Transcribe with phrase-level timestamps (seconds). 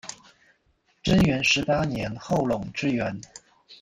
[1.03, 3.21] 贞元十八年后垄之原。